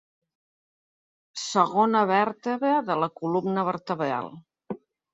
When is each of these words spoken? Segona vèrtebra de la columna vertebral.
Segona 1.41 2.03
vèrtebra 2.13 2.75
de 2.91 2.99
la 3.05 3.13
columna 3.23 3.71
vertebral. 3.73 4.37